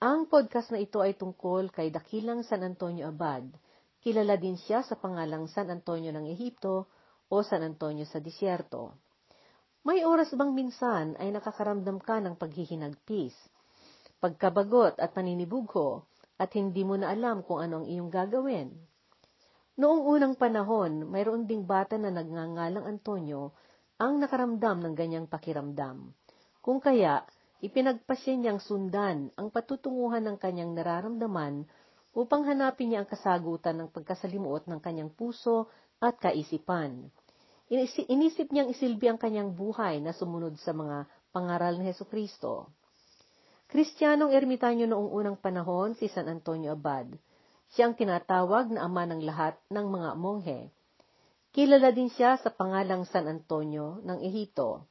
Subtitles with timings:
[0.00, 3.44] Ang podcast na ito ay tungkol kay Dakilang San Antonio Abad.
[4.00, 6.88] Kilala din siya sa pangalang San Antonio ng Ehipto
[7.28, 8.96] o San Antonio sa disyerto.
[9.84, 13.36] May oras bang minsan ay nakakaramdam ka ng paghihinagpis,
[14.24, 16.08] pagkabagot at paninibugho
[16.40, 18.72] at hindi mo na alam kung ano ang iyong gagawin?
[19.76, 23.52] Noong unang panahon, mayroon ding bata na nagngangalang Antonio
[24.00, 26.16] ang nakaramdam ng ganyang pakiramdam.
[26.64, 27.20] Kung kaya,
[27.60, 31.68] ipinagpasya niyang sundan ang patutunguhan ng kanyang nararamdaman
[32.16, 35.70] upang hanapin niya ang kasagutan ng pagkasalimuot ng kanyang puso
[36.00, 37.12] at kaisipan.
[37.70, 42.66] Inisip niyang isilbi ang kanyang buhay na sumunod sa mga pangaral ni Heso Kristo.
[43.70, 47.14] Kristiyanong ermitanyo noong unang panahon si San Antonio Abad.
[47.70, 50.74] Siya ang tinatawag na ama ng lahat ng mga monghe.
[51.54, 54.90] Kilala din siya sa pangalang San Antonio ng Ehito.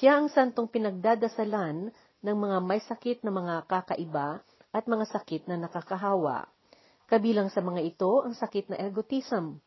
[0.00, 1.92] Siya ang santong pinagdadasalan
[2.24, 4.40] ng mga may sakit na mga kakaiba
[4.72, 6.48] at mga sakit na nakakahawa.
[7.06, 9.60] Kabilang sa mga ito ang sakit na ergotism,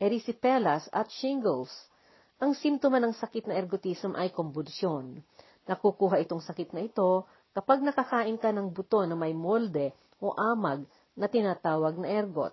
[0.00, 1.70] erysipelas at shingles.
[2.40, 5.20] Ang simptoma ng sakit na ergotism ay konvulsyon.
[5.66, 7.24] Nakukuha itong sakit na ito
[7.56, 10.84] kapag nakakain ka ng buto na may molde o amag
[11.16, 12.52] na tinatawag na ergot.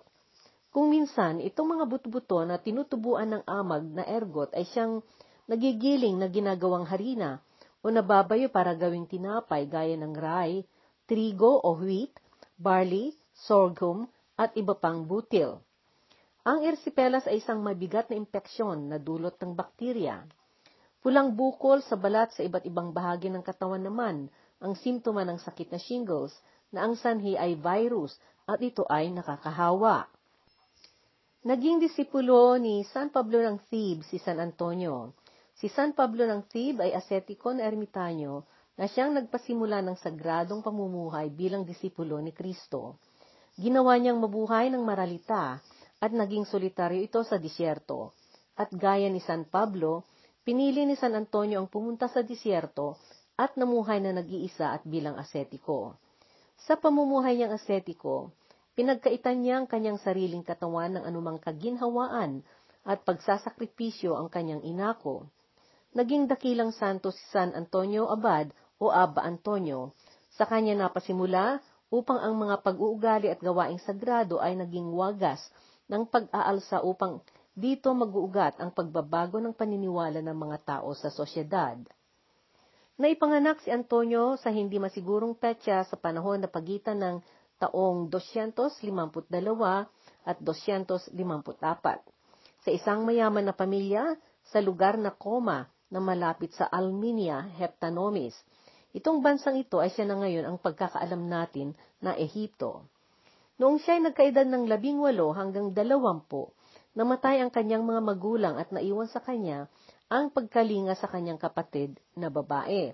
[0.74, 5.04] Kung minsan, itong mga buto-buto na tinutubuan ng amag na ergot ay siyang
[5.46, 7.38] nagigiling na ginagawang harina
[7.84, 10.64] o nababayo para gawing tinapay gaya ng rye,
[11.04, 12.16] trigo o wheat,
[12.56, 14.08] barley, sorghum,
[14.40, 15.60] at iba pang butil.
[16.48, 20.24] Ang erysipelas ay isang mabigat na impeksyon na dulot ng bakterya.
[21.04, 24.32] Pulang bukol sa balat sa iba't ibang bahagi ng katawan naman
[24.64, 26.32] ang simptoma ng sakit na shingles
[26.72, 28.16] na ang sanhi ay virus
[28.48, 30.08] at ito ay nakakahawa.
[31.44, 35.12] Naging disipulo ni San Pablo ng Thebes si San Antonio.
[35.54, 38.42] Si San Pablo ng Thebes ay asetiko na ermitanyo
[38.74, 42.98] na siyang nagpasimula ng sagradong pamumuhay bilang disipulo ni Kristo.
[43.54, 45.62] Ginawa niyang mabuhay ng maralita
[46.02, 48.18] at naging solitaryo ito sa disyerto.
[48.58, 50.10] At gaya ni San Pablo,
[50.42, 52.98] pinili ni San Antonio ang pumunta sa disyerto
[53.38, 55.94] at namuhay na nag-iisa at bilang asetiko.
[56.66, 58.34] Sa pamumuhay niyang asetiko,
[58.74, 62.42] pinagkaitan niya ang kanyang sariling katawan ng anumang kaginhawaan
[62.82, 65.30] at pagsasakripisyo ang kanyang inako.
[65.94, 68.50] Naging dakilang santo si San Antonio Abad
[68.82, 69.94] o Aba Antonio.
[70.34, 75.38] Sa kanya napasimula upang ang mga pag-uugali at gawaing sagrado ay naging wagas
[75.86, 77.22] ng pag-aalsa upang
[77.54, 81.78] dito mag-uugat ang pagbabago ng paniniwala ng mga tao sa sosyedad.
[82.98, 87.16] Naipanganak si Antonio sa hindi masigurong petsa sa panahon na pagitan ng
[87.62, 89.30] taong 252
[90.26, 91.14] at 254
[92.66, 98.34] sa isang mayaman na pamilya sa lugar na Coma na malapit sa Alminia, Heptanomis.
[98.90, 102.82] Itong bansang ito ay siya na ngayon ang pagkakaalam natin na Ehipto.
[103.62, 106.50] Noong siya ay nagkaedad ng labing walo hanggang dalawampu,
[106.98, 109.70] namatay ang kanyang mga magulang at naiwan sa kanya
[110.10, 112.90] ang pagkalinga sa kanyang kapatid na babae.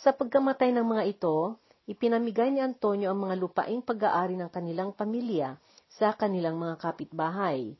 [0.00, 5.60] Sa pagkamatay ng mga ito, ipinamigay ni Antonio ang mga lupaing pag-aari ng kanilang pamilya
[5.92, 7.76] sa kanilang mga kapitbahay.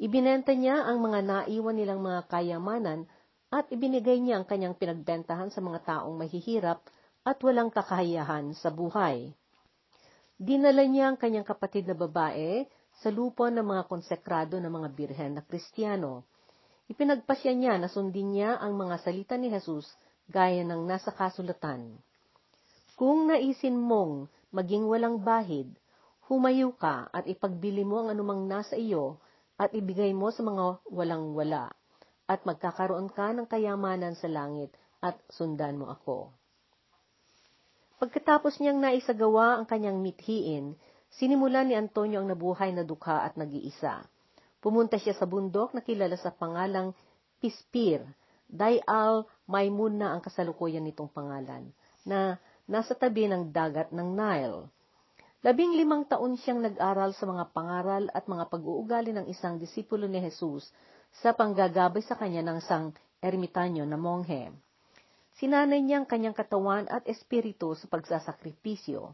[0.00, 3.04] Ibinenta niya ang mga naiwan nilang mga kayamanan
[3.52, 6.80] at ibinigay niya ang kanyang pinagbentahan sa mga taong mahihirap
[7.20, 9.28] at walang kakayahan sa buhay.
[10.40, 12.64] Dinala niya ang kanyang kapatid na babae
[13.04, 16.24] sa lupa ng mga konsekrado ng mga birhen na Kristiyano.
[16.88, 19.84] Ipinagpasya niya na sundin niya ang mga salita ni Jesus
[20.32, 22.00] gaya ng nasa kasulatan.
[22.96, 25.68] Kung naisin mong maging walang bahid,
[26.24, 29.20] humayo ka at ipagbili mo ang anumang nasa iyo
[29.60, 31.68] at ibigay mo sa mga walang-wala
[32.32, 34.72] at magkakaroon ka ng kayamanan sa langit
[35.04, 36.32] at sundan mo ako.
[38.00, 40.74] Pagkatapos niyang naisagawa ang kanyang mithiin,
[41.12, 44.08] sinimulan ni Antonio ang nabuhay na dukha at nag-iisa.
[44.64, 46.96] Pumunta siya sa bundok na kilala sa pangalang
[47.38, 48.02] Pispir,
[48.48, 51.70] Dayal Maimun na ang kasalukuyan nitong pangalan,
[52.06, 54.70] na nasa tabi ng dagat ng Nile.
[55.42, 60.22] Labing limang taon siyang nag-aral sa mga pangaral at mga pag-uugali ng isang disipulo ni
[60.22, 60.70] Jesus
[61.20, 64.48] sa panggagabay sa kanya ng sang ermitanyo na monghe.
[65.36, 69.12] Sinanay niya ang kanyang katawan at espiritu sa pagsasakripisyo.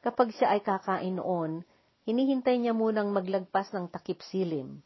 [0.00, 1.64] Kapag siya ay kakain noon,
[2.08, 4.80] hinihintay niya munang maglagpas ng takip silim.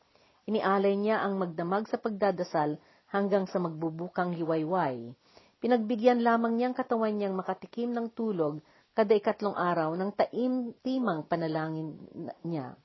[0.45, 2.77] Inialay niya ang magdamag sa pagdadasal
[3.09, 5.15] hanggang sa magbubukang liwayway.
[5.63, 8.61] Pinagbigyan lamang niyang katawan niyang makatikim ng tulog
[8.93, 11.97] kada ikatlong araw ng taim-timang panalangin
[12.45, 12.77] niya.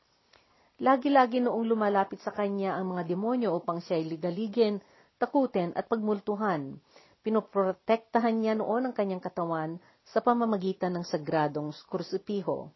[0.80, 4.80] Lagi-lagi noong lumalapit sa kanya ang mga demonyo upang siya ay ligaligin,
[5.20, 6.80] takutin at pagmultuhan.
[7.20, 9.76] Pinoprotektahan niya noon ang kanyang katawan
[10.08, 12.72] sa pamamagitan ng sagradong kursipiho.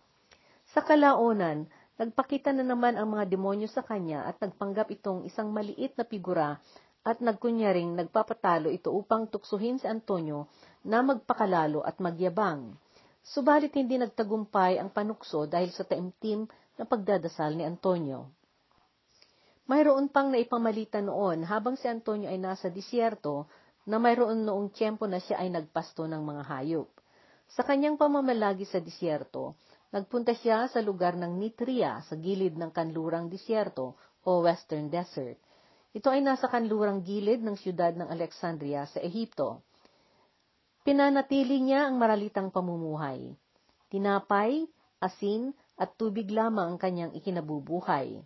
[0.75, 1.63] Sa kalaunan,
[1.95, 6.59] nagpakita na naman ang mga demonyo sa kanya at nagpanggap itong isang maliit na figura
[7.07, 10.51] at nagkunyaring nagpapatalo ito upang tuksuhin si Antonio
[10.83, 12.75] na magpakalalo at magyabang.
[13.23, 16.43] Subalit hindi nagtagumpay ang panukso dahil sa taimtim
[16.77, 18.33] na pagdadasal ni Antonio.
[19.63, 23.47] Mayroon pang naipamalita noon habang si Antonio ay nasa disyerto
[23.87, 26.89] na mayroon noong tiyempo na siya ay nagpasto ng mga hayop.
[27.51, 29.55] Sa kanyang pamamalagi sa disyerto,
[29.93, 35.39] nagpunta siya sa lugar ng Nitria sa gilid ng kanlurang disyerto o Western Desert.
[35.93, 39.61] Ito ay nasa kanlurang gilid ng siyudad ng Alexandria sa Ehipto.
[40.83, 43.31] Pinanatili niya ang maralitang pamumuhay.
[43.93, 44.65] Tinapay,
[44.99, 48.21] asin, at tubig lamang ang kanyang ikinabubuhay.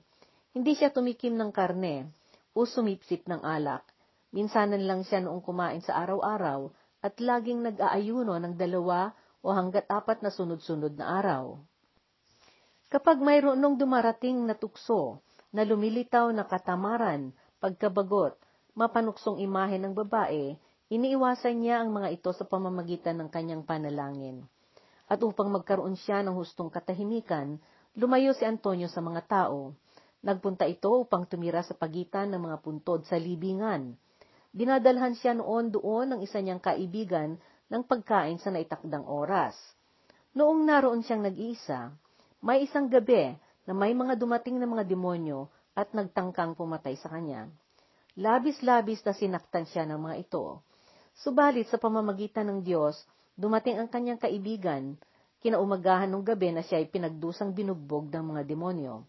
[0.52, 2.10] Hindi siya tumikim ng karne
[2.58, 3.86] o sumipsip ng alak.
[4.34, 6.74] Minsanan lang siya noong kumain sa araw-araw
[7.06, 9.14] at laging nag-aayuno ng dalawa
[9.46, 11.56] o hanggat apat na sunod-sunod na araw.
[12.88, 15.20] Kapag mayroon nung dumarating na tukso
[15.52, 18.36] na lumilitaw na katamaran, pagkabagot,
[18.76, 20.56] mapanuksong imahe ng babae,
[20.88, 24.48] iniiwasan niya ang mga ito sa pamamagitan ng kanyang panalangin.
[25.08, 27.58] At upang magkaroon siya ng hustong katahimikan,
[27.96, 29.76] lumayo si Antonio sa mga tao
[30.28, 33.94] Nagpunta ito upang tumira sa pagitan ng mga puntod sa libingan.
[34.50, 37.38] Dinadalhan siya noon doon ng isa niyang kaibigan
[37.70, 39.54] ng pagkain sa naitakdang oras.
[40.34, 41.94] Noong naroon siyang nag-iisa,
[42.42, 43.38] may isang gabi
[43.70, 47.46] na may mga dumating na mga demonyo at nagtangkang pumatay sa kanya.
[48.18, 50.66] Labis-labis na sinaktan siya ng mga ito.
[51.22, 52.98] Subalit sa pamamagitan ng Diyos,
[53.38, 54.98] dumating ang kanyang kaibigan,
[55.46, 59.06] kinaumagahan ng gabi na siya ay pinagdusang binugbog ng mga demonyo.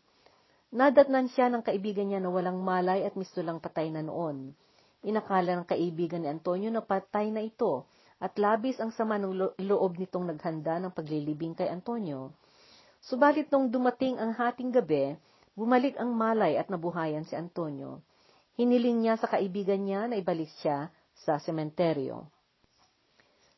[0.69, 4.53] Nadatnan siya ng kaibigan niya na walang malay at mistulang patay na noon.
[5.01, 7.89] Inakala ng kaibigan ni Antonio na patay na ito
[8.21, 12.37] at labis ang sama ng lo- loob nitong naghanda ng paglilibing kay Antonio.
[13.01, 15.17] Subalit nung dumating ang hating gabi,
[15.57, 18.05] bumalik ang malay at nabuhayan si Antonio.
[18.61, 22.29] Hiniling niya sa kaibigan niya na ibalik siya sa sementeryo.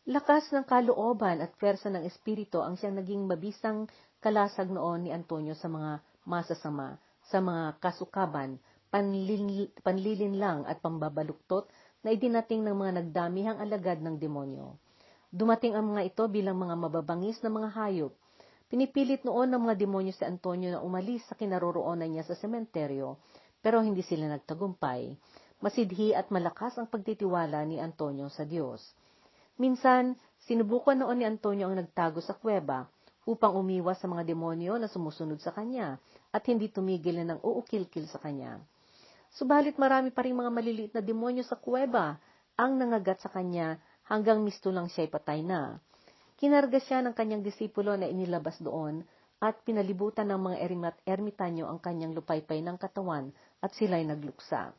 [0.08, 3.85] Lakas ng kalooban at pwersa ng espiritu ang siyang naging mabisang
[4.25, 6.97] kalasag noon ni Antonio sa mga masasama
[7.31, 8.58] sa mga kasukaban,
[8.91, 11.70] panlin, panlilinlang at pambabaluktot
[12.02, 14.75] na idinating ng mga nagdamihang alagad ng demonyo.
[15.31, 18.12] Dumating ang mga ito bilang mga mababangis na mga hayop.
[18.67, 23.14] Pinipilit noon ng mga demonyo si Antonio na umalis sa kinaroroonan niya sa sementeryo,
[23.62, 25.14] pero hindi sila nagtagumpay.
[25.62, 28.81] Masidhi at malakas ang pagtitiwala ni Antonio sa Diyos.
[29.61, 30.17] Minsan,
[30.49, 32.89] sinubukan noon ni Antonio ang nagtago sa kuweba
[33.29, 36.01] upang umiwas sa mga demonyo na sumusunod sa kanya
[36.33, 38.57] at hindi tumigil na ng uukilkil sa kanya.
[39.37, 42.17] Subalit marami pa rin mga maliliit na demonyo sa kuweba
[42.57, 43.77] ang nangagat sa kanya
[44.09, 45.77] hanggang misto lang siya'y patay na.
[46.41, 49.05] Kinarga siya ng kanyang disipulo na inilabas doon
[49.45, 53.29] at pinalibutan ng mga erimat ermitanyo ang kanyang lupaypay ng katawan
[53.61, 54.73] at sila'y nagluksa.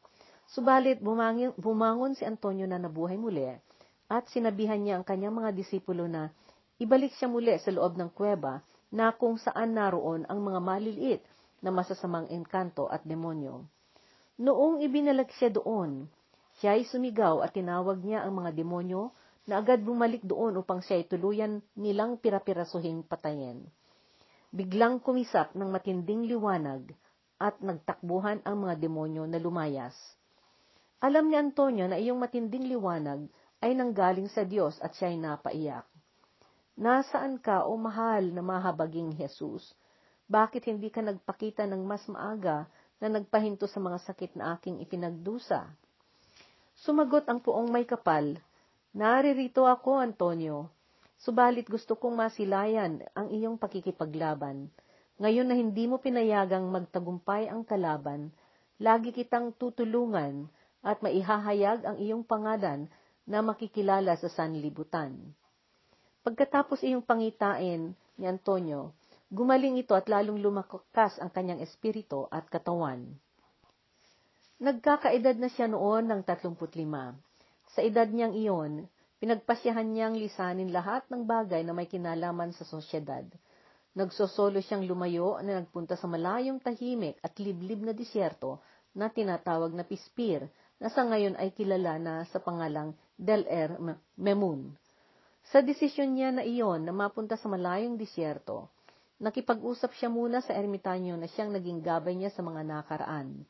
[0.50, 3.46] Subalit bumangon, bumangon si Antonio na nabuhay muli
[4.12, 6.28] at sinabihan niya ang kanyang mga disipulo na
[6.84, 8.60] ibalik siya muli sa loob ng kuweba
[8.92, 11.24] na kung saan naroon ang mga maliliit
[11.64, 13.64] na masasamang engkanto at demonyo.
[14.36, 16.12] Noong ibinalag siya doon,
[16.60, 19.16] siya ay sumigaw at tinawag niya ang mga demonyo
[19.48, 23.64] na agad bumalik doon upang siya ay tuluyan nilang pirapirasuhin patayin.
[24.52, 26.92] Biglang kumisap ng matinding liwanag
[27.40, 29.96] at nagtakbuhan ang mga demonyo na lumayas.
[31.00, 33.26] Alam ni Antonio na iyong matinding liwanag
[33.62, 35.86] ay nanggaling sa Diyos at siya ay napaiyak.
[36.76, 39.78] Nasaan ka, o mahal na mahabaging Jesus?
[40.26, 42.66] Bakit hindi ka nagpakita ng mas maaga
[42.98, 45.70] na nagpahinto sa mga sakit na aking ipinagdusa?
[46.82, 48.42] Sumagot ang puong may kapal,
[48.92, 50.68] Naririto ako, Antonio.
[51.16, 54.68] Subalit gusto kong masilayan ang iyong pakikipaglaban.
[55.16, 58.36] Ngayon na hindi mo pinayagang magtagumpay ang kalaban,
[58.84, 60.52] lagi kitang tutulungan
[60.84, 62.92] at maihahayag ang iyong pangalan
[63.32, 65.16] na makikilala sa sanlibutan.
[66.28, 68.92] Pagkatapos iyong pangitain ni Antonio,
[69.32, 73.16] Gumaling ito at lalong lumakas ang kanyang espiritu at katawan.
[74.60, 76.60] Nagkakaedad na siya noon ng 35.
[77.72, 78.92] Sa edad niyang iyon,
[79.24, 83.24] pinagpasyahan niyang lisanin lahat ng bagay na may kinalaman sa sosyedad.
[83.96, 88.60] Nagsosolo siyang lumayo na nagpunta sa malayong tahimik at liblib na disyerto
[88.92, 90.44] na tinatawag na Pispir,
[90.82, 93.78] na sa ngayon ay kilala na sa pangalang Del Er
[94.18, 94.74] Memun.
[95.54, 98.74] Sa desisyon niya na iyon na mapunta sa malayong disyerto,
[99.22, 103.46] Nakipag-usap siya muna sa ermitanyo na siyang naging gabay niya sa mga nakaraan.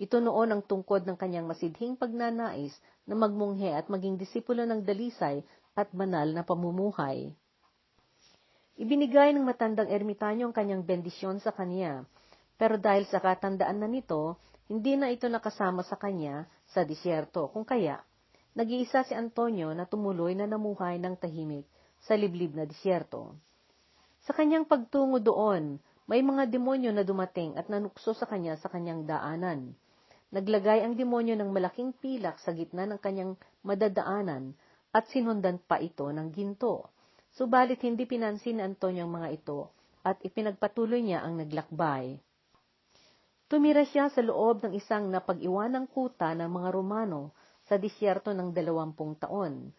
[0.00, 2.72] Ito noon ang tungkod ng kanyang masidhing pagnanais
[3.04, 5.44] na magmunghe at maging disipulo ng dalisay
[5.76, 7.36] at banal na pamumuhay.
[8.80, 12.08] Ibinigay ng matandang ermitanyo ang kanyang bendisyon sa kanya,
[12.56, 14.40] pero dahil sa katandaan na nito,
[14.72, 17.98] hindi na ito nakasama sa kanya sa disyerto, kung kaya,
[18.54, 21.66] nag-iisa si Antonio na tumuloy na namuhay ng tahimik
[22.02, 23.34] sa liblib na disyerto.
[24.24, 29.06] Sa kanyang pagtungo doon, may mga demonyo na dumating at nanukso sa kanya sa kanyang
[29.06, 29.74] daanan.
[30.30, 33.34] Naglagay ang demonyo ng malaking pilak sa gitna ng kanyang
[33.66, 34.54] madadaanan
[34.90, 36.90] at sinundan pa ito ng ginto.
[37.34, 39.70] Subalit hindi pinansin ni Antonio ang mga ito
[40.02, 42.18] at ipinagpatuloy niya ang naglakbay.
[43.50, 47.34] Tumira siya sa loob ng isang napag-iwanang kuta ng mga Romano
[47.66, 49.74] sa disyerto ng dalawampung taon.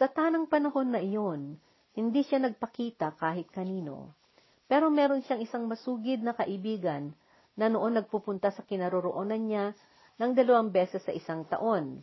[0.00, 1.60] Sa tanang panahon na iyon,
[1.92, 4.16] hindi siya nagpakita kahit kanino.
[4.64, 7.12] Pero meron siyang isang masugid na kaibigan
[7.60, 9.76] na noon nagpupunta sa kinaroroonan niya
[10.16, 12.00] ng dalawang beses sa isang taon.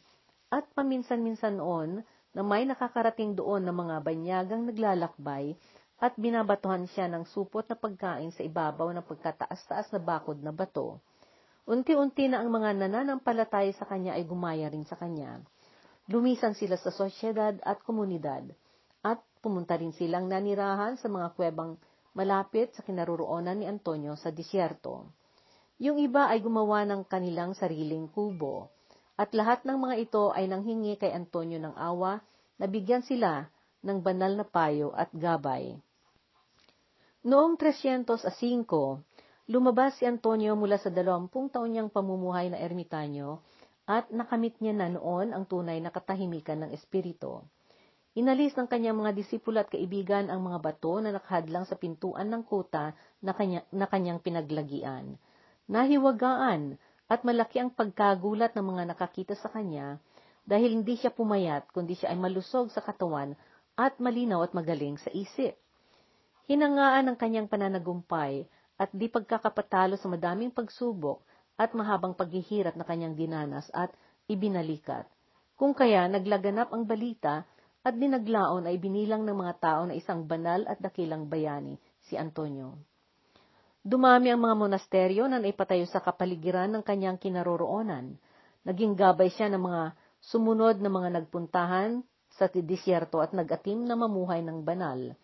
[0.53, 2.05] At paminsan-minsan noon
[2.38, 5.58] na may nakakarating doon ng mga banyagang naglalakbay
[6.01, 10.98] at binabatuhan siya ng supot na pagkain sa ibabaw ng pagkataas-taas na bakod na bato.
[11.70, 15.38] Unti-unti na ang mga nananampalataya sa kanya ay gumaya rin sa kanya.
[16.10, 18.50] Lumisan sila sa sosyedad at komunidad,
[19.05, 21.77] at pumunta rin silang nanirahan sa mga kwebang
[22.17, 25.05] malapit sa kinaroroonan ni Antonio sa disyerto.
[25.77, 28.74] Yung iba ay gumawa ng kanilang sariling kubo,
[29.22, 32.17] at lahat ng mga ito ay nanghingi kay Antonio ng awa
[32.58, 33.46] na bigyan sila
[33.86, 35.77] ng banal na payo at gabay.
[37.22, 38.18] Noong 305,
[39.46, 43.46] lumabas si Antonio mula sa dalawampung taon niyang pamumuhay na ermitanyo
[43.86, 47.46] at nakamit niya na noon ang tunay na katahimikan ng espiritu.
[48.18, 52.42] Inalis ng kanyang mga disipulo at kaibigan ang mga bato na nakahadlang sa pintuan ng
[52.42, 55.13] kuta na, kanya, na kanyang pinaglagian.
[55.70, 60.01] Nahiwagaan at malaki ang pagkagulat ng mga nakakita sa kanya
[60.50, 63.38] dahil hindi siya pumayat kundi siya ay malusog sa katawan
[63.78, 65.54] at malinaw at magaling sa isip.
[66.51, 68.43] Hinangaan ng kanyang pananagumpay
[68.75, 71.24] at di pagkakapatalo sa madaming pagsubok
[71.55, 73.96] at mahabang paghihirap na kanyang dinanas at
[74.27, 75.08] ibinalikat.
[75.55, 77.48] Kung kaya naglaganap ang balita
[77.88, 82.75] at dinaglaon ay binilang ng mga tao na isang banal at dakilang bayani, si Antonio.
[83.79, 88.20] Dumami ang mga monasteryo na naipatayo sa kapaligiran ng kanyang kinaroroonan.
[88.67, 89.84] Naging gabay siya ng mga
[90.20, 92.03] sumunod na mga nagpuntahan
[92.36, 95.15] sa disyerto at nagatim na mamuhay ng banal.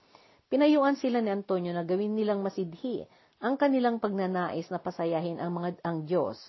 [0.48, 3.04] Pinayuan sila ni Antonio na gawin nilang masidhi
[3.44, 6.40] ang kanilang pagnanais na pasayahin ang mga ang Diyos.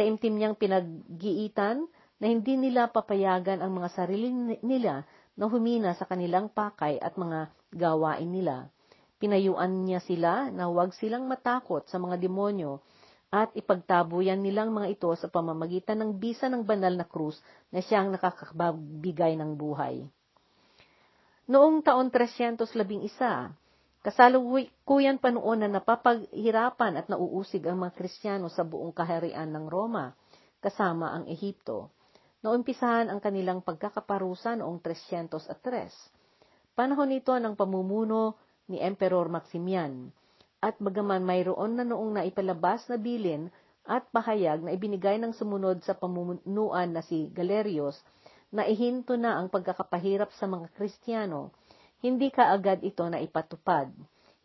[0.00, 1.84] Taimtim niyang pinaggiitan
[2.16, 4.32] na hindi nila papayagan ang mga sarili
[4.64, 5.04] nila
[5.36, 8.72] na humina sa kanilang pakay at mga gawain nila.
[9.20, 12.80] Pinayuan niya sila na huwag silang matakot sa mga demonyo
[13.28, 17.36] at ipagtabuyan nilang mga ito sa pamamagitan ng bisa ng banal na krus
[17.68, 20.08] na siyang nakakabigay ng buhay.
[21.46, 23.54] Noong taon 311,
[24.02, 30.10] Kasalukuyan pa noon na napapaghirapan at nauusig ang mga Kristiyano sa buong kaharian ng Roma,
[30.58, 31.94] kasama ang Ehipto.
[32.42, 36.74] Naumpisahan ang kanilang pagkakaparusa noong 303.
[36.74, 38.34] Panahon ito ng pamumuno
[38.66, 40.10] ni Emperor Maximian,
[40.58, 43.54] at bagaman mayroon na noong naipalabas na bilin
[43.86, 47.94] at pahayag na ibinigay ng sumunod sa pamumunuan na si Galerios,
[48.54, 51.50] na ihinto na ang pagkakapahirap sa mga Kristiyano,
[52.02, 53.90] hindi kaagad ito na ipatupad.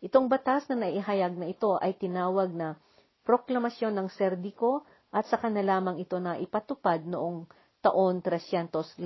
[0.02, 2.74] Itong batas na naihayag na ito ay tinawag na
[3.22, 4.82] Proklamasyon ng Serdiko
[5.14, 7.46] at saka na lamang ito na ipatupad noong
[7.78, 8.98] taon 313.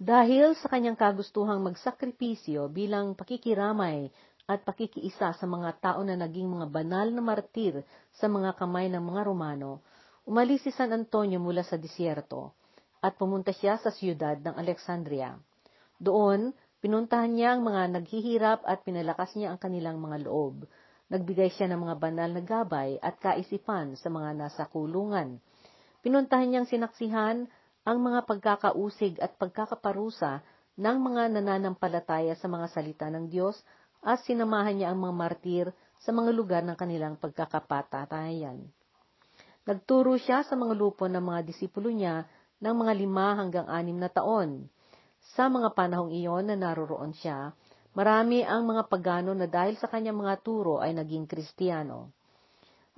[0.00, 4.08] Dahil sa kanyang kagustuhang magsakripisyo bilang pakikiramay
[4.48, 7.84] at pakikiisa sa mga tao na naging mga banal na martir
[8.16, 9.84] sa mga kamay ng mga Romano,
[10.30, 12.54] umalis si San Antonio mula sa disyerto
[13.02, 15.34] at pumunta siya sa siyudad ng Alexandria.
[15.98, 20.70] Doon, pinuntahan niya ang mga naghihirap at pinalakas niya ang kanilang mga loob.
[21.10, 25.42] Nagbigay siya ng mga banal na gabay at kaisipan sa mga nasa kulungan.
[25.98, 27.50] Pinuntahan niyang sinaksihan
[27.82, 30.46] ang mga pagkakausig at pagkakaparusa
[30.78, 33.58] ng mga nananampalataya sa mga salita ng Diyos
[33.98, 35.66] at sinamahan niya ang mga martir
[35.98, 38.70] sa mga lugar ng kanilang pagkakapatatayan.
[39.70, 42.26] Nagturo siya sa mga lupo ng mga disipulo niya
[42.58, 44.66] ng mga lima hanggang anim na taon.
[45.38, 47.54] Sa mga panahong iyon na naroroon siya,
[47.94, 52.10] marami ang mga pagano na dahil sa kanyang mga turo ay naging kristiyano.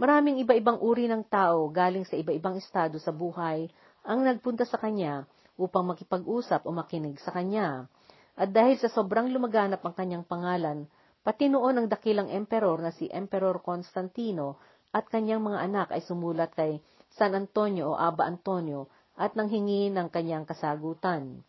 [0.00, 3.68] Maraming iba-ibang uri ng tao galing sa iba-ibang estado sa buhay
[4.08, 5.28] ang nagpunta sa kanya
[5.60, 7.84] upang makipag-usap o makinig sa kanya.
[8.32, 10.88] At dahil sa sobrang lumaganap ang kanyang pangalan,
[11.20, 14.56] pati noon ang dakilang emperor na si Emperor Constantino
[14.92, 16.78] at kanyang mga anak ay sumulat kay
[17.16, 21.40] San Antonio o Aba Antonio at nanghingi ng kanyang kasagutan.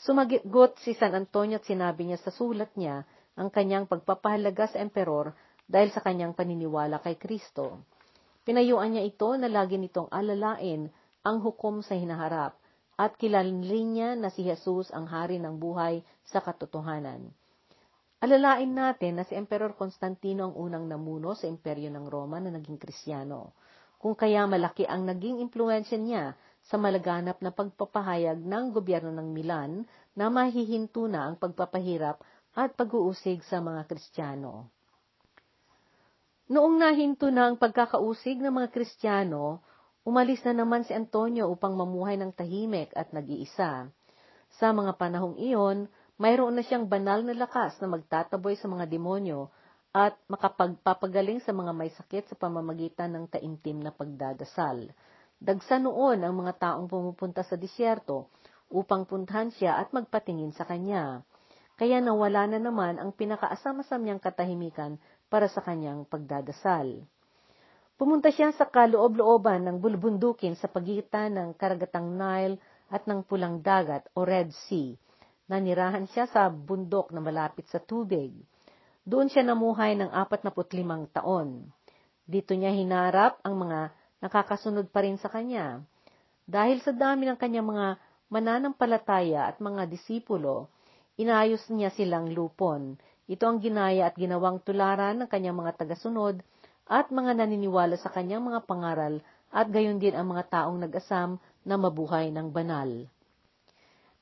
[0.00, 3.04] Sumagot si San Antonio at sinabi niya sa sulat niya
[3.38, 5.32] ang kanyang pagpapahalaga sa emperor
[5.68, 7.84] dahil sa kanyang paniniwala kay Kristo.
[8.42, 10.88] Pinayuan niya ito na lagi nitong alalain
[11.20, 12.56] ang hukom sa hinaharap
[12.98, 17.30] at kilalin niya na si Jesus ang hari ng buhay sa katotohanan.
[18.18, 22.74] Alalain natin na si Emperor Constantino ang unang namuno sa imperyo ng Roma na naging
[22.74, 23.54] Krisyano,
[24.02, 26.34] kung kaya malaki ang naging impluensya niya
[26.66, 29.86] sa malaganap na pagpapahayag ng gobyerno ng Milan
[30.18, 32.18] na mahihinto na ang pagpapahirap
[32.58, 34.66] at pag-uusig sa mga Kristiyano.
[36.50, 39.62] Noong nahinto na ang pagkakausig ng mga Kristiyano,
[40.02, 43.86] umalis na naman si Antonio upang mamuhay ng tahimik at nag-iisa.
[44.58, 45.86] Sa mga panahong iyon,
[46.18, 49.46] mayroon na siyang banal na lakas na magtataboy sa mga demonyo
[49.94, 54.90] at makapagpapagaling sa mga may sakit sa pamamagitan ng taimtim na pagdadasal.
[55.38, 58.26] Dagsa noon ang mga taong pumupunta sa disyerto
[58.68, 61.22] upang puntahan siya at magpatingin sa kanya.
[61.78, 64.98] Kaya nawala na naman ang pinakaasam-asam niyang katahimikan
[65.30, 67.06] para sa kanyang pagdadasal.
[67.94, 72.58] Pumunta siya sa kaloob-looban ng bulbundukin sa pagitan ng karagatang Nile
[72.90, 74.98] at ng Pulang Dagat o Red Sea.
[75.48, 78.36] Nanirahan siya sa bundok na malapit sa tubig.
[79.08, 81.72] Doon siya namuhay ng 45 taon.
[82.28, 83.88] Dito niya hinarap ang mga
[84.20, 85.80] nakakasunod pa rin sa kanya.
[86.44, 87.86] Dahil sa dami ng kanyang mga
[88.28, 90.68] mananampalataya at mga disipulo,
[91.16, 93.00] inayos niya silang lupon.
[93.24, 96.44] Ito ang ginaya at ginawang tularan ng kanyang mga tagasunod
[96.88, 101.80] at mga naniniwala sa kanyang mga pangaral at gayon din ang mga taong nag-asam na
[101.80, 103.08] mabuhay ng banal.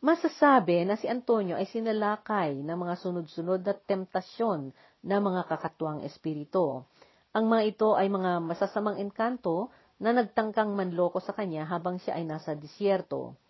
[0.05, 4.69] Masasabi na si Antonio ay sinalakay ng mga sunod-sunod na temptasyon
[5.01, 6.85] ng mga kakatuwang espiritu.
[7.33, 12.29] Ang mga ito ay mga masasamang engkanto na nagtangkang manloko sa kanya habang siya ay
[12.29, 13.41] nasa disyerto.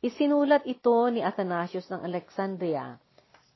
[0.00, 2.96] Isinulat ito ni Athanasius ng Alexandria.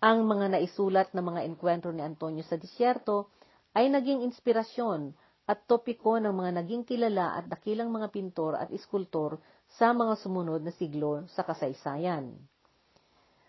[0.04, 3.32] Ang mga naisulat na mga enkwentro ni Antonio sa disyerto
[3.72, 5.16] ay naging inspirasyon
[5.48, 9.40] at topiko ng mga naging kilala at dakilang mga pintor at iskultor
[9.76, 12.32] sa mga sumunod na siglo sa kasaysayan.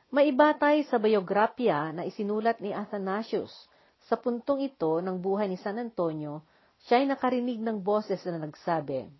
[0.10, 3.53] Maibatay sa biografiya na isinulat ni Athanasius
[4.10, 6.41] sa puntong ito ng buhay ni San Antonio
[6.88, 9.12] siya ay nakarinig ng boses na nagsabi,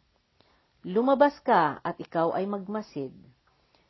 [0.88, 3.12] Lumabas ka at ikaw ay magmasid.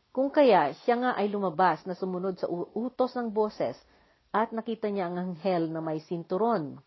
[0.09, 3.77] Kung kaya, siya nga ay lumabas na sumunod sa utos ng boses
[4.33, 6.81] at nakita niya ang anghel na may sinturon.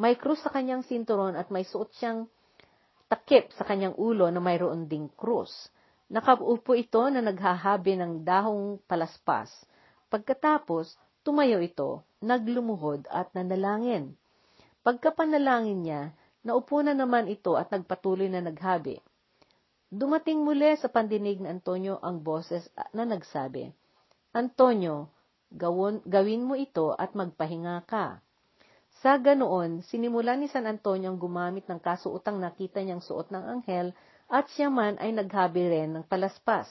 [0.00, 2.24] May krus sa kanyang sinturon at may suot siyang
[3.08, 5.72] takip sa kanyang ulo na mayroon ding krus.
[6.08, 9.52] Nakaupo ito na naghahabi ng dahong palaspas.
[10.08, 14.16] Pagkatapos, tumayo ito, naglumuhod at nanalangin.
[14.80, 16.02] Pagkapanalangin niya,
[16.40, 19.00] naupo na naman ito at nagpatuloy na naghabi.
[19.88, 23.72] Dumating muli sa pandinig ni Antonio ang boses na nagsabi,
[24.36, 25.08] Antonio,
[25.48, 28.20] gawon, gawin mo ito at magpahinga ka.
[28.98, 33.94] Sa ganoon, sinimula ni San Antonio ang gumamit ng kasuotang nakita niyang suot ng anghel
[34.26, 36.66] at siya man ay naghabi rin ng palaspas.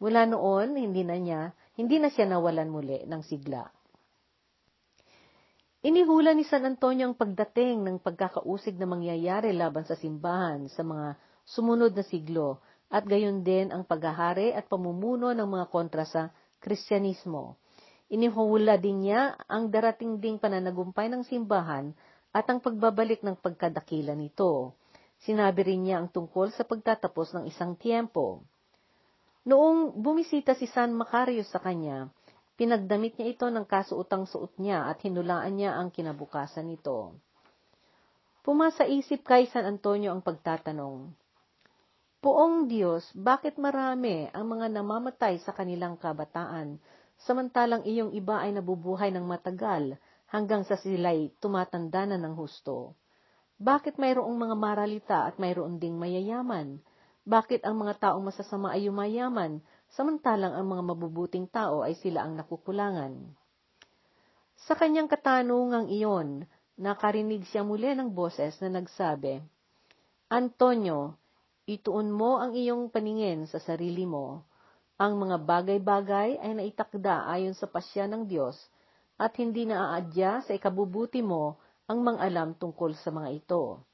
[0.00, 1.42] Mula noon, hindi na niya,
[1.76, 3.68] hindi na siya nawalan muli ng sigla.
[5.84, 11.20] Inihula ni San Antonio ang pagdating ng pagkakausig na mangyayari laban sa simbahan sa mga
[11.44, 12.58] sumunod na siglo
[12.88, 17.60] at gayon din ang paghahari at pamumuno ng mga kontra sa Kristyanismo.
[18.06, 21.90] Inihula din niya ang darating ding pananagumpay ng simbahan
[22.30, 24.74] at ang pagbabalik ng pagkadakila nito.
[25.22, 28.46] Sinabi rin niya ang tungkol sa pagtatapos ng isang tiempo.
[29.46, 32.10] Noong bumisita si San Macarius sa kanya,
[32.56, 37.12] Pinagdamit niya ito ng kasuotang-suot niya at hinulaan niya ang kinabukasan nito.
[38.40, 41.12] Pumasa isip kay San Antonio ang pagtatanong,
[42.24, 46.80] Poong Diyos, bakit marami ang mga namamatay sa kanilang kabataan,
[47.24, 49.96] samantalang iyong iba ay nabubuhay ng matagal
[50.28, 52.92] hanggang sa sila'y tumatanda na ng husto?
[53.56, 56.84] Bakit mayroong mga maralita at mayroon ding mayayaman?
[57.24, 59.64] Bakit ang mga taong masasama ay yumayaman
[59.96, 63.16] samantalang ang mga mabubuting tao ay sila ang nakukulangan.
[64.66, 66.44] Sa kanyang katanungang iyon,
[66.76, 69.40] nakarinig siya muli ng boses na nagsabi,
[70.26, 71.16] Antonio,
[71.70, 74.42] ituon mo ang iyong paningin sa sarili mo.
[74.96, 78.56] Ang mga bagay-bagay ay naitakda ayon sa pasya ng Diyos
[79.20, 83.84] at hindi naaadya sa ikabubuti mo ang mga alam tungkol sa mga ito.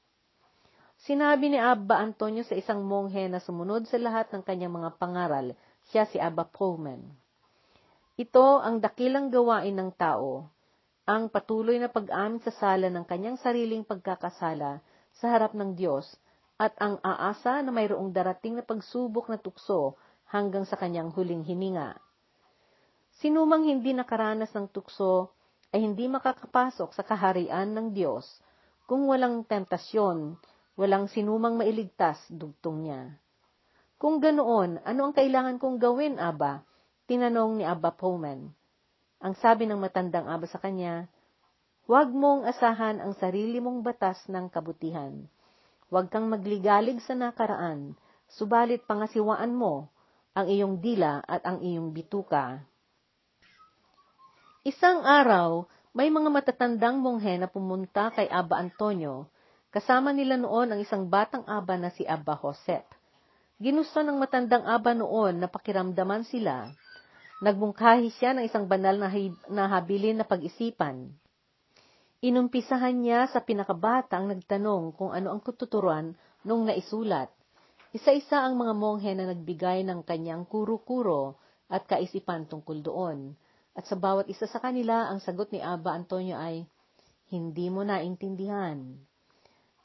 [1.03, 5.51] Sinabi ni Abba Antonio sa isang monghe na sumunod sa lahat ng kanyang mga pangaral
[5.91, 7.03] siya si Abba Pullman.
[8.15, 10.47] Ito ang dakilang gawain ng tao,
[11.03, 14.79] ang patuloy na pag-amin sa sala ng kanyang sariling pagkakasala
[15.11, 16.07] sa harap ng Diyos
[16.55, 19.99] at ang aasa na mayroong darating na pagsubok na tukso
[20.33, 22.01] hanggang sa kanyang huling hininga.
[23.21, 25.29] Sinumang hindi nakaranas ng tukso
[25.69, 28.25] ay hindi makakapasok sa kaharian ng Diyos
[28.89, 30.33] kung walang tentasyon,
[30.73, 33.01] walang sinumang mailigtas dugtong niya.
[34.01, 36.65] Kung ganoon, ano ang kailangan kong gawin, Aba?
[37.05, 38.49] Tinanong ni Abba Pullman.
[39.23, 41.07] Ang sabi ng matandang Aba sa kanya,
[41.87, 45.23] Huwag mong asahan ang sarili mong batas ng kabutihan.
[45.93, 47.95] Huwag kang magligalig sa nakaraan,
[48.27, 49.92] subalit pangasiwaan mo
[50.33, 52.65] ang iyong dila at ang iyong bituka.
[54.65, 59.29] Isang araw, may mga matatandang monghe na pumunta kay Aba Antonio.
[59.69, 62.85] Kasama nila noon ang isang batang aba na si Aba Josep.
[63.61, 66.73] Ginusto ng matandang aba noon na pakiramdaman sila.
[67.45, 69.11] Nagbungkahi siya ng isang banal na,
[69.51, 71.13] na habilin na pag-isipan.
[72.23, 76.15] Inumpisahan niya sa pinakabata ang nagtanong kung ano ang kututuruan
[76.47, 77.27] nung naisulat.
[77.93, 81.37] Isa-isa ang mga monghe na nagbigay ng kanyang kuro-kuro
[81.69, 83.37] at kaisipan tungkol doon.
[83.77, 86.65] At sa bawat isa sa kanila, ang sagot ni Aba Antonio ay,
[87.29, 88.97] Hindi mo naintindihan.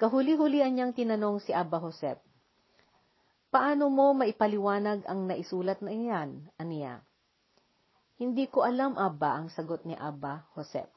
[0.00, 2.16] Kahuli-hulian niyang tinanong si Aba Josep,
[3.52, 7.04] Paano mo maipaliwanag ang naisulat na iyan, aniya?
[8.16, 10.88] Hindi ko alam, Aba, ang sagot ni Aba Josep.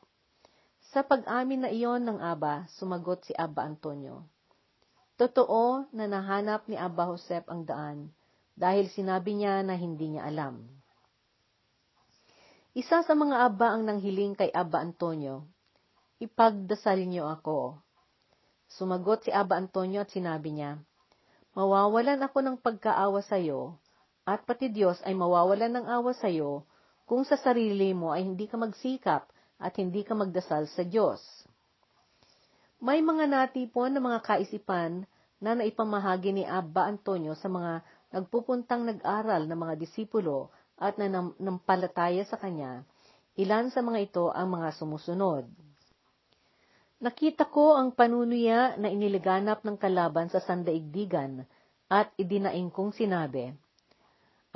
[0.95, 4.30] Sa pag-amin na iyon ng Aba, sumagot si Aba Antonio.
[5.21, 8.09] Totoo na nahanap ni Aba Josep ang daan
[8.57, 10.65] dahil sinabi niya na hindi niya alam.
[12.73, 15.45] Isa sa mga Aba ang nanghiling kay Aba Antonio,
[16.17, 17.77] Ipagdasal niyo ako.
[18.65, 20.81] Sumagot si Aba Antonio at sinabi niya,
[21.53, 23.77] Mawawalan ako ng pagkaawa sa iyo,
[24.25, 26.65] at pati Diyos ay mawawalan ng awa sa iyo
[27.05, 29.29] kung sa sarili mo ay hindi ka magsikap
[29.61, 31.21] at hindi ka magdasal sa Diyos.
[32.81, 35.05] May mga natipon na mga kaisipan
[35.37, 40.49] na naipamahagi ni Abba Antonio sa mga nagpupuntang nag-aral ng mga disipulo
[40.81, 42.81] at na nampalataya sa kanya.
[43.37, 45.45] Ilan sa mga ito ang mga sumusunod.
[47.05, 51.45] Nakita ko ang panunuya na inilaganap ng kalaban sa sandaigdigan
[51.85, 53.53] at idinaing kong sinabi,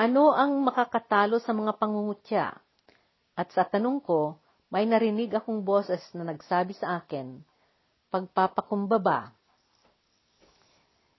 [0.02, 2.58] Ano ang makakatalo sa mga pangungutya?
[3.38, 4.42] At sa tanong ko,
[4.74, 7.54] may narinig akong boses na nagsabi sa akin,
[8.16, 9.36] pagpapakumbaba.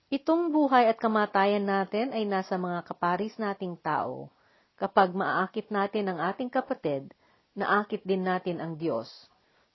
[0.09, 4.33] Itong buhay at kamatayan natin ay nasa mga kaparis nating tao.
[4.81, 7.13] Kapag maaakit natin ang ating kapatid,
[7.53, 9.09] naakit din natin ang Diyos.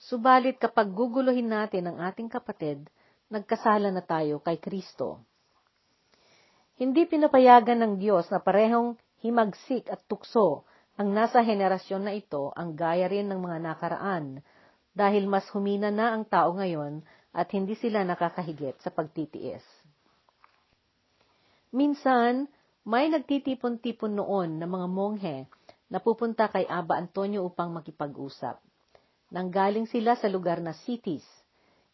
[0.03, 2.91] Subalit kapag guguluhin natin ang ating kapatid,
[3.31, 5.23] nagkasala na tayo kay Kristo.
[6.75, 10.67] Hindi pinapayagan ng Diyos na parehong himagsik at tukso
[10.99, 14.45] ang nasa henerasyon na ito ang gaya rin ng mga nakaraan,
[14.93, 17.01] dahil mas humina na ang tao ngayon
[17.33, 19.65] at hindi sila nakakahigit sa pagtitiis.
[21.73, 22.53] Minsan,
[22.85, 25.39] may nagtitipon-tipon noon na mga monghe
[25.89, 28.61] na pupunta kay Aba Antonio upang makipag-usap.
[29.33, 31.25] Nanggaling sila sa lugar na Cities.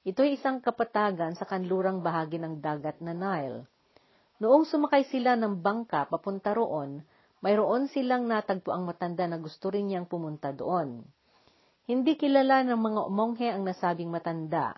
[0.03, 3.63] Ito ay isang kapatagan sa kanlurang bahagi ng dagat na Nile.
[4.43, 7.03] Noong sumakay sila ng bangka papunta roon,
[7.39, 11.07] mayroon silang natagpo ang matanda na gusto rin niyang pumunta doon.
[11.89, 14.77] Hindi kilala ng mga monghe ang nasabing matanda.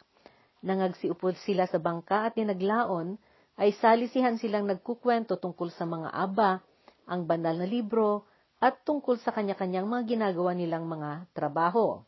[0.62, 3.18] Nangagsiupod sila sa bangka at dinaglaon,
[3.58, 6.62] ay salisihan silang nagkukwento tungkol sa mga aba,
[7.10, 8.30] ang banal na libro,
[8.62, 11.98] at tungkol sa kanya-kanyang mga ginagawa nilang mga trabaho.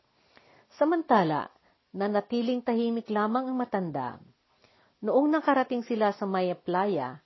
[0.79, 1.51] Samantala,
[1.91, 4.23] nanatiling tahimik lamang ang matanda.
[5.03, 7.19] Noong nakarating sila sa Maya Playa,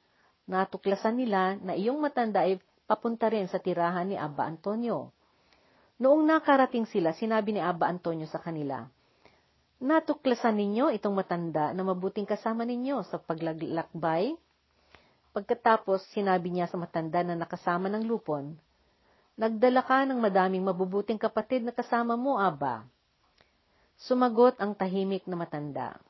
[0.50, 2.58] natuklasan nila na iyong matanda ay
[2.90, 5.14] papunta rin sa tirahan ni Abba Antonio.
[5.98, 8.86] Noong nakarating sila, sinabi ni Abba Antonio sa kanila,
[9.78, 14.34] Natuklasan ninyo itong matanda na mabuting kasama ninyo sa paglalakbay?
[15.38, 18.58] Pagkatapos, sinabi niya sa matanda na nakasama ng lupon,
[19.38, 22.90] Nagdala ka ng madaming mabubuting kapatid na kasama mo, Aba.
[24.02, 26.02] Sumagot ang tahimik na matanda.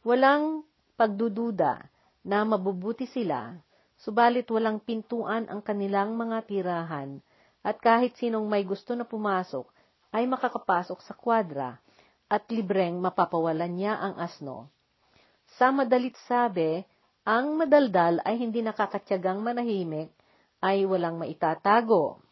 [0.00, 0.64] Walang
[0.96, 1.84] pagdududa
[2.24, 3.52] na mabubuti sila
[4.00, 7.20] subalit walang pintuan ang kanilang mga tirahan,
[7.66, 9.66] at kahit sinong may gusto na pumasok
[10.14, 11.82] ay makakapasok sa kwadra,
[12.30, 14.70] at libreng mapapawalan niya ang asno.
[15.58, 16.82] Sa madalit sabi,
[17.26, 20.14] ang madaldal ay hindi nakakatyagang manahimik,
[20.62, 22.22] ay walang maitatago.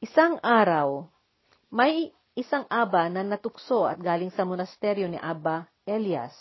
[0.00, 1.04] Isang araw,
[1.72, 6.32] may isang aba na natukso at galing sa monasteryo ni Aba Elias.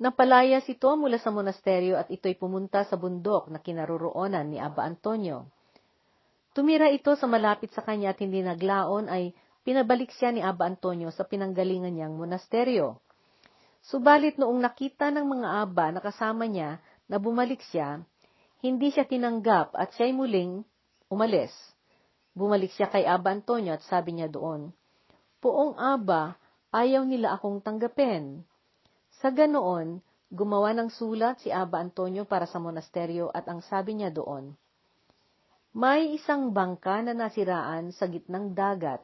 [0.00, 5.48] Napalayas ito mula sa monasteryo at ito'y pumunta sa bundok na kinaroroonan ni Aba Antonio.
[6.52, 9.32] Tumira ito sa malapit sa kanya at hindi naglaon ay
[9.64, 13.00] pinabalik siya ni Aba Antonio sa pinanggalingan niyang monasteryo.
[13.82, 18.04] Subalit noong nakita ng mga aba na kasama niya na bumalik siya,
[18.62, 20.62] hindi siya tinanggap at siya'y muling
[21.10, 21.50] umalis.
[22.32, 24.70] Bumalik siya kay Aba Antonio at sabi niya doon,
[25.42, 26.38] Poong Aba,
[26.70, 28.46] ayaw nila akong tanggapin.
[29.18, 34.14] Sa ganoon, gumawa ng sulat si Aba Antonio para sa monasteryo at ang sabi niya
[34.14, 34.54] doon,
[35.72, 39.00] May isang bangka na nasiraan sa gitnang dagat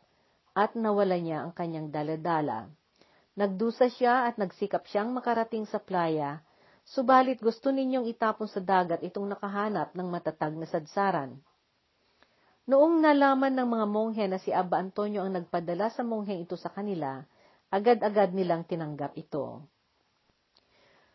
[0.52, 2.68] at nawala niya ang kanyang daladala.
[3.40, 6.44] Nagdusa siya at nagsikap siyang makarating sa playa,
[6.84, 11.40] subalit gusto ninyong itapon sa dagat itong nakahanap ng matatag na sadsaran.
[12.68, 16.68] Noong nalaman ng mga monghe na si Aba Antonio ang nagpadala sa monghe ito sa
[16.68, 17.24] kanila,
[17.72, 19.64] agad-agad nilang tinanggap ito.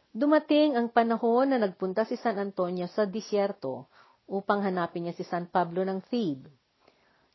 [0.09, 3.85] Dumating ang panahon na nagpunta si San Antonio sa disyerto
[4.33, 6.49] upang hanapin niya si San Pablo ng Thebe.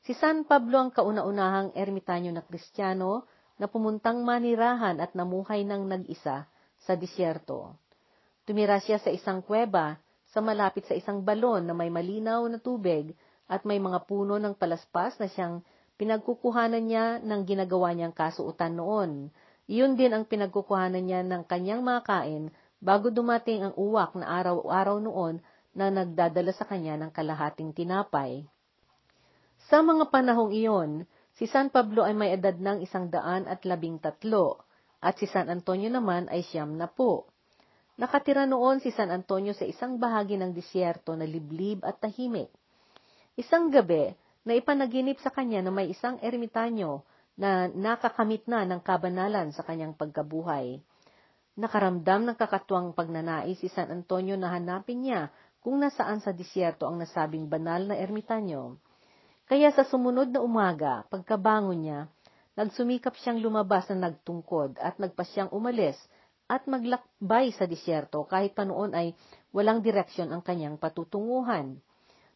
[0.02, 3.22] Si San Pablo ang kauna-unahang ermitanyo na kristyano
[3.54, 6.50] na pumuntang manirahan at namuhay ng nag-isa
[6.82, 7.78] sa disyerto.
[8.42, 9.98] Tumira siya sa isang kuweba
[10.34, 13.14] sa malapit sa isang balon na may malinaw na tubig
[13.48, 15.62] at may mga puno ng palaspas na siyang
[15.98, 19.32] pinagkukuhanan niya ng ginagawa niyang kasuutan noon.
[19.68, 22.44] Iyon din ang pinagkukuhanan niya ng kanyang mga kain
[22.78, 25.42] bago dumating ang uwak na araw-araw noon
[25.78, 28.42] na nagdadala sa kanya ng kalahating tinapay.
[29.70, 31.06] Sa mga panahong iyon,
[31.38, 34.58] si San Pablo ay may edad ng isang daan at labing tatlo,
[34.98, 37.30] at si San Antonio naman ay siyam na po.
[37.94, 42.50] Nakatira noon si San Antonio sa isang bahagi ng disyerto na liblib at tahimik.
[43.38, 44.10] Isang gabi,
[44.48, 47.04] na ipanaginip sa kanya na may isang ermitanyo
[47.36, 50.80] na nakakamit na ng kabanalan sa kanyang pagkabuhay.
[51.58, 56.98] Nakaramdam ng kakatuwang pagnanais si San Antonio na hanapin niya kung nasaan sa disyerto ang
[57.02, 58.78] nasabing banal na ermitanyo.
[59.48, 62.00] Kaya sa sumunod na umaga, pagkabangon niya,
[62.58, 65.96] nagsumikap siyang lumabas na nagtungkod at nagpasyang umalis
[66.48, 69.12] at maglakbay sa disyerto kahit pa noon ay
[69.52, 71.80] walang direksyon ang kanyang patutunguhan.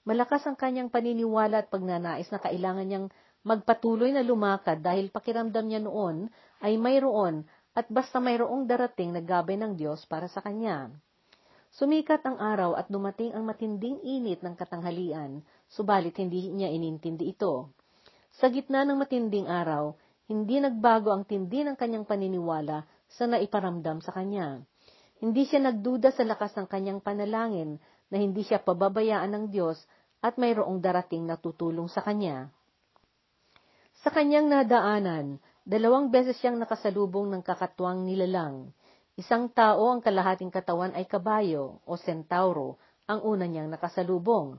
[0.02, 3.06] Malakas ang kanyang paniniwala at pagnanais na kailangan niyang
[3.42, 6.30] magpatuloy na lumakad dahil pakiramdam niya noon
[6.62, 7.42] ay mayroon
[7.74, 10.92] at basta mayroong darating na gabay ng Diyos para sa kanya.
[11.72, 15.40] Sumikat ang araw at dumating ang matinding init ng katanghalian,
[15.72, 17.72] subalit hindi niya inintindi ito.
[18.36, 19.96] Sa gitna ng matinding araw,
[20.28, 24.60] hindi nagbago ang tindi ng kanyang paniniwala sa naiparamdam sa kanya.
[25.24, 27.80] Hindi siya nagduda sa lakas ng kanyang panalangin
[28.12, 29.80] na hindi siya pababayaan ng Diyos
[30.20, 32.52] at mayroong darating na tutulong sa kanya.
[34.04, 38.76] Sa kanyang nadaanan, dalawang beses siyang nakasalubong ng kakatwang nilalang.
[39.12, 44.56] Isang tao ang kalahating katawan ay kabayo o sentauro, ang una niyang nakasalubong.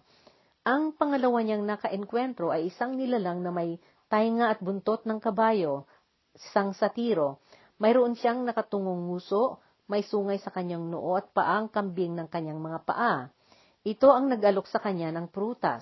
[0.62, 3.82] Ang pangalawa niyang nakaenkwentro ay isang nilalang na may
[4.14, 5.90] tainga at buntot ng kabayo,
[6.38, 7.42] isang satiro.
[7.82, 9.58] Mayroon siyang nakatungong nguso,
[9.90, 13.34] may sungay sa kanyang noo at paang kambing ng kanyang mga paa.
[13.82, 15.82] Ito ang nag-alok sa kanya ng prutas.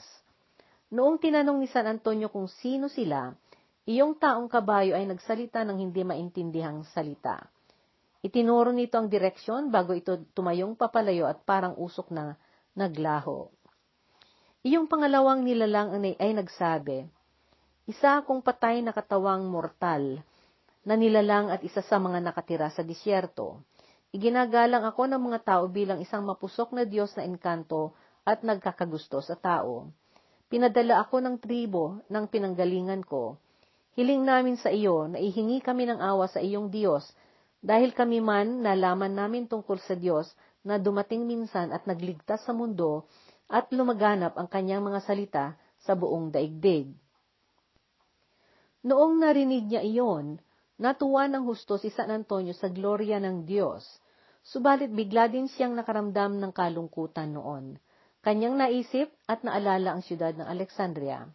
[0.95, 3.35] Noong tinanong ni San Antonio kung sino sila,
[3.83, 7.51] iyong taong kabayo ay nagsalita ng hindi maintindihang salita.
[8.21, 12.37] Itinuro nito ang direksyon bago ito tumayong papalayo at parang usok na
[12.77, 13.49] naglaho.
[14.61, 17.09] Iyong pangalawang nilalang ay, nagsabi,
[17.89, 20.21] Isa akong patay na katawang mortal,
[20.85, 23.65] na nilalang at isa sa mga nakatira sa disyerto.
[24.13, 29.33] Iginagalang ako ng mga tao bilang isang mapusok na Diyos na engkanto at nagkakagusto sa
[29.33, 29.89] tao.
[30.45, 33.41] Pinadala ako ng tribo ng pinanggalingan ko.
[33.97, 37.07] Hiling namin sa iyo na ihingi kami ng awa sa iyong Diyos
[37.61, 40.27] dahil kami man nalaman namin tungkol sa Diyos
[40.65, 43.05] na dumating minsan at nagligtas sa mundo
[43.47, 45.45] at lumaganap ang kanyang mga salita
[45.81, 46.89] sa buong daigdig.
[48.81, 50.41] Noong narinig niya iyon,
[50.81, 53.85] Natuwa ng husto si San Antonio sa gloria ng Diyos,
[54.41, 57.77] subalit bigla din siyang nakaramdam ng kalungkutan noon.
[58.25, 61.29] Kanyang naisip at naalala ang siyudad ng Alexandria.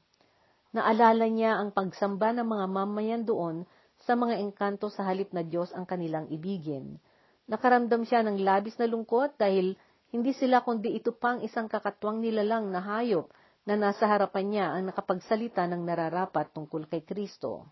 [0.75, 3.63] Naalala niya ang pagsamba ng mga mamayan doon
[4.07, 7.03] sa mga engkanto sa halip na Diyos ang kanilang ibigin.
[7.51, 9.75] Nakaramdam siya ng labis na lungkot dahil
[10.15, 13.27] hindi sila kundi ito pang isang kakatwang nilalang na hayop
[13.67, 17.67] na nasa harapan niya ang nakapagsalita ng nararapat tungkol kay Kristo.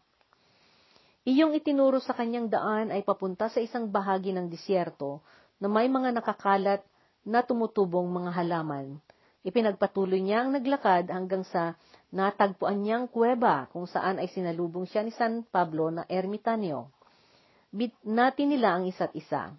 [1.24, 5.22] Iyong itinuro sa kanyang daan ay papunta sa isang bahagi ng disyerto
[5.62, 6.82] na may mga nakakalat
[7.24, 9.00] na tumutubong mga halaman.
[9.46, 11.78] Ipinagpatuloy niya ang naglakad hanggang sa
[12.14, 16.86] natagpuan niyang kuweba kung saan ay sinalubong siya ni San Pablo na ermitanyo.
[17.74, 19.50] Bitnati nila ang isa't isa.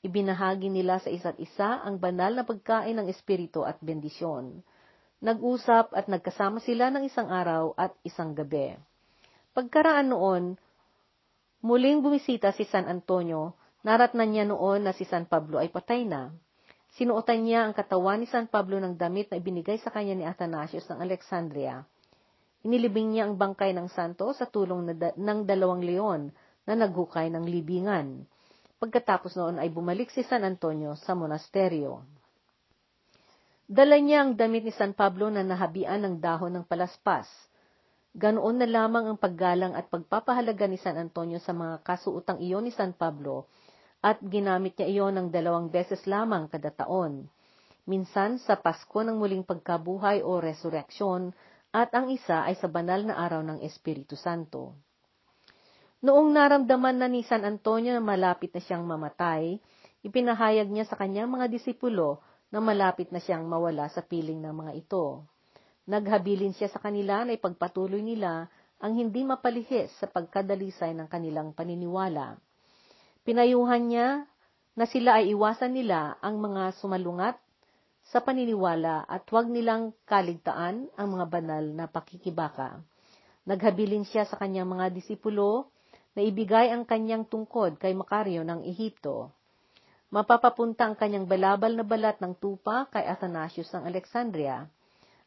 [0.00, 4.64] Ibinahagi nila sa isa't isa ang banal na pagkain ng Espiritu at bendisyon.
[5.20, 8.72] Nag-usap at nagkasama sila ng isang araw at isang gabi.
[9.52, 10.56] Pagkaraan noon,
[11.60, 13.52] Muling bumisita si San Antonio,
[13.84, 16.32] naratnan niya noon na si San Pablo ay patay na.
[17.00, 20.84] Sinuotan niya ang katawan ni San Pablo ng damit na ibinigay sa kanya ni Athanasius
[20.92, 21.80] ng Alexandria.
[22.60, 24.84] Inilibing niya ang bangkay ng santo sa tulong
[25.16, 26.28] ng dalawang leon
[26.68, 28.28] na naghukay ng libingan.
[28.76, 32.04] Pagkatapos noon ay bumalik si San Antonio sa monasteryo.
[33.64, 37.24] Dala niya ang damit ni San Pablo na nahabian ng dahon ng palaspas.
[38.12, 42.76] Ganoon na lamang ang paggalang at pagpapahalaga ni San Antonio sa mga kasuutang iyon ni
[42.76, 43.48] San Pablo
[44.00, 47.28] at ginamit niya iyon ng dalawang beses lamang kada taon.
[47.84, 51.36] Minsan sa Pasko ng muling pagkabuhay o resurreksyon
[51.70, 54.72] at ang isa ay sa banal na araw ng Espiritu Santo.
[56.00, 59.60] Noong naramdaman na ni San Antonio na malapit na siyang mamatay,
[60.00, 64.72] ipinahayag niya sa kanyang mga disipulo na malapit na siyang mawala sa piling ng mga
[64.80, 65.28] ito.
[65.84, 68.48] Naghabilin siya sa kanila na ipagpatuloy nila
[68.80, 72.40] ang hindi mapalihis sa pagkadalisay ng kanilang paniniwala.
[73.20, 74.24] Pinayuhan niya
[74.72, 77.36] na sila ay iwasan nila ang mga sumalungat
[78.08, 82.80] sa paniniwala at huwag nilang kaligtaan ang mga banal na pakikibaka.
[83.44, 85.68] Naghabilin siya sa kanyang mga disipulo
[86.16, 89.30] na ibigay ang kanyang tungkod kay Makaryo ng Ehipto.
[90.10, 94.66] Mapapapunta ang kanyang balabal na balat ng tupa kay Athanasius ng Alexandria,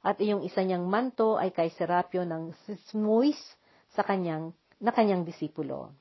[0.04, 3.40] at iyong isa niyang manto ay kay Serapio ng Sismuis
[3.96, 4.52] sa kanyang,
[4.84, 5.96] na kanyang disipulo.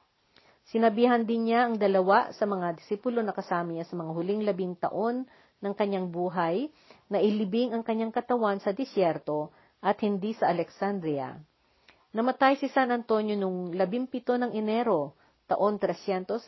[0.71, 4.79] Sinabihan din niya ang dalawa sa mga disipulo na kasama niya sa mga huling labing
[4.79, 5.27] taon
[5.59, 6.71] ng kanyang buhay
[7.11, 9.51] na ilibing ang kanyang katawan sa disyerto
[9.83, 11.39] at hindi sa Alexandria
[12.13, 15.17] Namatay si San Antonio noong 17 ng Enero,
[15.49, 16.45] taon 356,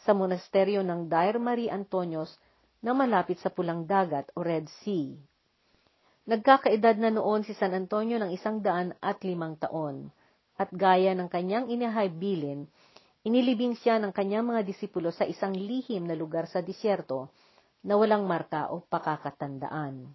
[0.00, 2.32] sa monasteryo ng Dair Marie Antonios
[2.80, 5.12] na malapit sa Pulang Dagat o Red Sea.
[6.24, 10.08] Nagkakaedad na noon si San Antonio ng isang daan at limang taon,
[10.58, 12.66] at gaya ng kanyang inihaybilin,
[13.22, 17.30] inilibing siya ng kanyang mga disipulo sa isang lihim na lugar sa disyerto
[17.86, 20.10] na walang marka o pakakatandaan.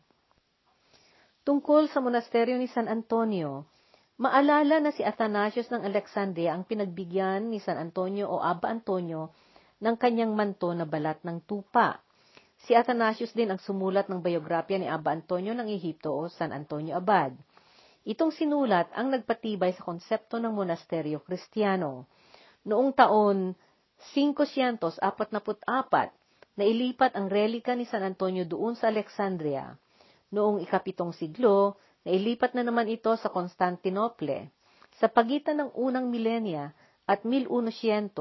[1.48, 3.68] Tungkol sa monasteryo ni San Antonio,
[4.14, 9.34] Maalala na si Athanasius ng Alexandria ang pinagbigyan ni San Antonio o Aba Antonio
[9.82, 11.98] ng kanyang manto na balat ng tupa.
[12.62, 17.02] Si Athanasius din ang sumulat ng biografya ni Aba Antonio ng Ehipto o San Antonio
[17.02, 17.34] Abad.
[18.04, 22.08] Itong sinulat ang nagpatibay sa konsepto ng monasteryo kristiyano.
[22.68, 23.56] Noong taon
[24.12, 24.84] 544,
[26.54, 29.74] na ilipat ang relika ni San Antonio doon sa Alexandria.
[30.30, 34.52] Noong ikapitong siglo, Nailipat na naman ito sa Constantinople.
[35.00, 36.76] Sa pagitan ng unang milenya
[37.08, 38.12] at 1100,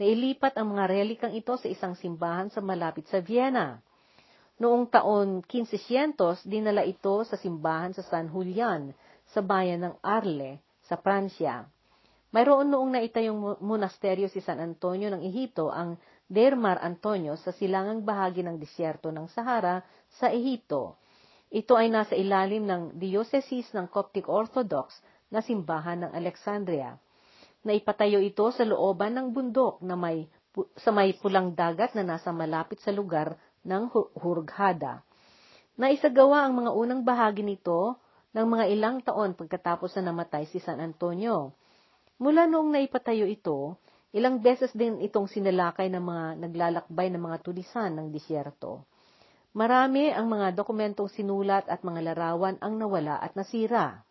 [0.00, 3.84] nailipat ang mga relikang ito sa isang simbahan sa malapit sa Vienna.
[4.56, 8.96] Noong taon 1500, dinala ito sa simbahan sa San Julian,
[9.32, 11.68] sa bayan ng Arle, sa Pransya.
[12.28, 15.96] Mayroon noong naitayong monasteryo si San Antonio ng Ehipto, ang
[16.28, 19.80] Dermar Antonio, sa silangang bahagi ng disyerto ng Sahara
[20.20, 21.00] sa Ehipto.
[21.48, 25.00] Ito ay nasa ilalim ng Diocese ng Coptic Orthodox
[25.32, 27.00] na simbahan ng Alexandria.
[27.64, 30.28] Naipatayo ito sa looban ng bundok na may,
[30.76, 33.88] sa may pulang dagat na nasa malapit sa lugar ng
[34.20, 35.00] Hurghada.
[35.80, 37.96] Naisagawa ang mga unang bahagi nito
[38.36, 41.56] ng mga ilang taon pagkatapos na namatay si San Antonio.
[42.20, 43.78] Mula noong naipatayo ito,
[44.12, 48.84] ilang beses din itong sinalakay ng mga naglalakbay ng mga tulisan ng disyerto.
[49.56, 54.04] Marami ang mga dokumentong sinulat at mga larawan ang nawala at nasira.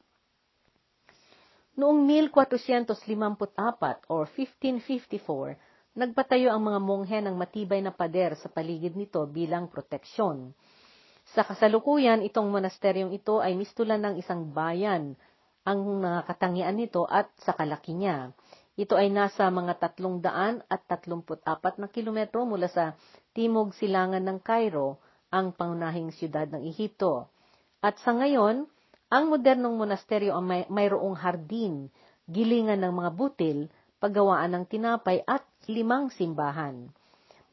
[1.77, 9.21] Noong 1454 or 1554, nagpatayo ang mga monghe ng matibay na pader sa paligid nito
[9.29, 10.57] bilang proteksyon.
[11.35, 15.19] Sa kasalukuyan, itong monasteryong ito ay mistulan ng isang bayan,
[15.67, 18.31] ang mga katangian nito at sa kalaki niya.
[18.79, 22.95] Ito ay nasa mga tatlong daan at tatlumput apat na kilometro mula sa
[23.35, 27.27] timog silangan ng Cairo ang pangunahing siyudad ng Ehipto.
[27.83, 28.63] At sa ngayon,
[29.11, 31.91] ang modernong monasteryo ay may, mayroong hardin,
[32.31, 33.67] gilingan ng mga butil,
[33.99, 36.87] paggawaan ng tinapay at limang simbahan.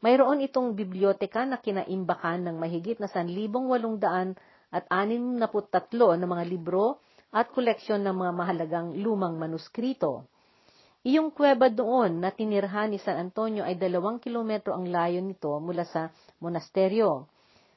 [0.03, 4.35] Mayroon itong biblioteka na kinaimbakan ng mahigit na 1,800
[4.75, 6.99] at 63 na mga libro
[7.31, 10.27] at koleksyon ng mga mahalagang lumang manuskrito.
[11.05, 15.85] Iyong kuweba doon na tinirhan ni San Antonio ay dalawang kilometro ang layo nito mula
[15.85, 16.09] sa
[16.41, 17.29] monasteryo.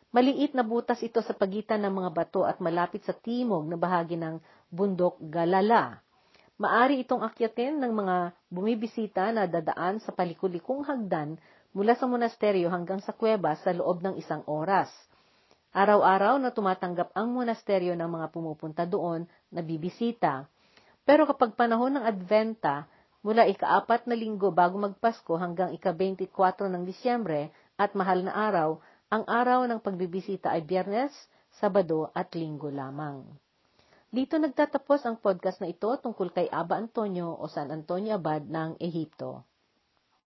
[0.09, 4.17] Maliit na butas ito sa pagitan ng mga bato at malapit sa timog na bahagi
[4.17, 4.41] ng
[4.73, 6.01] bundok Galala.
[6.57, 8.17] Maari itong akyatin ng mga
[8.49, 11.37] bumibisita na dadaan sa palikulikong hagdan
[11.79, 14.91] mula sa monasteryo hanggang sa kuweba sa loob ng isang oras.
[15.71, 20.51] Araw-araw na tumatanggap ang monasteryo ng mga pumupunta doon na bibisita.
[21.07, 22.91] Pero kapag panahon ng Adventa,
[23.23, 29.23] mula ika-apat na linggo bago magpasko hanggang ika-24 ng Disyembre at mahal na araw, ang
[29.31, 31.15] araw ng pagbibisita ay biyernes,
[31.63, 33.23] sabado at linggo lamang.
[34.11, 38.83] Dito nagtatapos ang podcast na ito tungkol kay Aba Antonio o San Antonio Abad ng
[38.83, 39.47] Ehipto.